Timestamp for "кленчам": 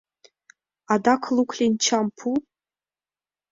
1.49-2.05